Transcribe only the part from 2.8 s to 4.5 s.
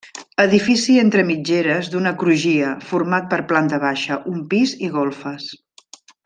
format per planta baixa, un